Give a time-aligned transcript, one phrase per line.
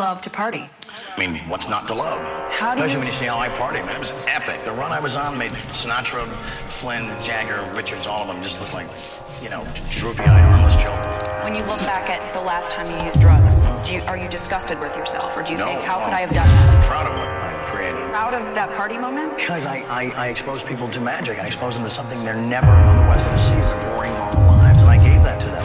[0.00, 0.64] love to party.
[1.14, 2.18] I mean, what's not to love?
[2.52, 3.94] How do Especially you- when you see how oh, I party, man.
[3.94, 4.64] It was epic.
[4.64, 6.24] The run I was on made Sinatra,
[6.80, 8.88] Flynn, Jagger, Richards, all of them just look like,
[9.44, 11.04] you know, droopy-eyed, harmless children.
[11.44, 14.28] When you look back at the last time you used drugs, do you, are you
[14.28, 16.14] disgusted with yourself, or do you No, think, how could.
[16.14, 16.76] I have done that?
[16.76, 18.00] I'm proud of what I created.
[18.12, 19.36] Proud of that party moment?
[19.36, 21.38] Because I, I, I expose people to magic.
[21.38, 23.54] I expose them to something they're never otherwise going to see.
[23.60, 24.80] Their boring, normal lives.
[24.80, 25.59] And I gave that to them.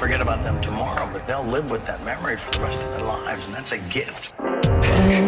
[0.00, 2.80] I may forget about them tomorrow, but they'll live with that memory for the rest
[2.80, 3.44] of their lives.
[3.44, 4.32] And that's a gift.
[4.40, 5.26] Okay,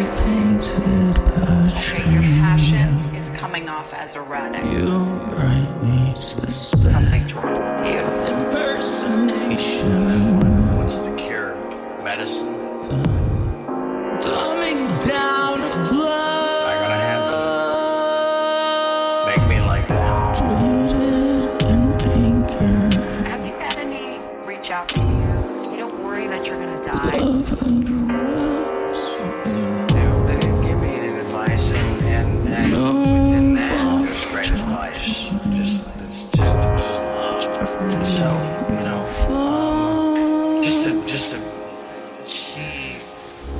[2.11, 4.63] your passion is coming off as erratic.
[6.17, 7.99] Something's wrong with you.
[8.33, 10.77] Impersonation.
[10.77, 11.53] What's the cure?
[12.03, 13.12] Medicine?
[38.69, 41.39] You know, just to, just to
[42.29, 42.97] see,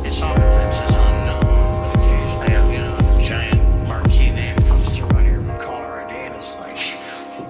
[0.06, 1.44] it's often lives as unknown,
[1.84, 6.36] but occasionally, you know, a giant marquee name comes through on your caller ID, and
[6.36, 6.80] it's like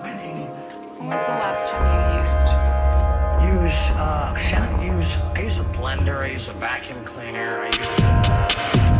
[0.03, 0.47] winning.
[0.97, 2.49] When was the last time you used?
[3.63, 7.89] Use, uh, I use, I use a blender, I use a vacuum cleaner, I use.
[8.91, 8.92] If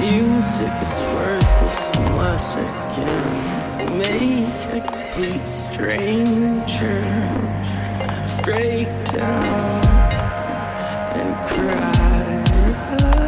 [0.00, 7.02] Music is worthless unless it can make a complete stranger
[8.42, 9.84] break down
[11.14, 13.19] and cry.